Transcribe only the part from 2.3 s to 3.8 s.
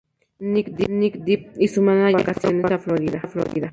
fueron de vacaciones a Florida.